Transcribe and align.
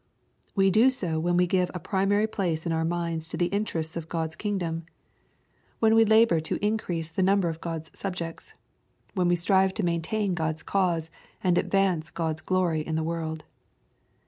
We 0.55 0.71
do 0.71 0.89
so 0.89 1.19
when 1.19 1.37
we 1.37 1.45
give 1.45 1.69
a 1.75 1.79
primary 1.79 2.25
place 2.25 2.65
in 2.65 2.71
our 2.71 2.83
minds 2.83 3.27
to 3.27 3.37
the 3.37 3.45
interests 3.53 3.95
of 3.95 4.09
God's 4.09 4.35
kingdom,— 4.35 4.83
when 5.79 5.93
wa 5.93 5.99
80 5.99 6.01
EXPOSITORY 6.01 6.05
THOUGHTS. 6.05 6.31
labor 6.31 6.39
to 6.59 6.65
increase 6.65 7.11
the 7.11 7.21
number 7.21 7.49
of 7.49 7.61
God's 7.61 7.91
subjects,— 7.93 8.55
when 9.13 9.27
we 9.27 9.35
strive 9.35 9.75
to 9.75 9.85
maintain 9.85 10.33
God's 10.33 10.63
cause, 10.63 11.11
and 11.43 11.55
advance 11.55 12.09
God's 12.09 12.41
glory 12.41 12.81
in 12.81 12.95
the 12.95 13.03
world. 13.03 13.43